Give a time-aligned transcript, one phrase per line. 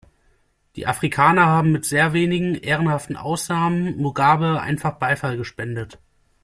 [0.77, 5.99] Die Afrikaner haben mit sehr wenigen, ehrenhaften Ausnahmen Mugabe einfach Beifall gespendet.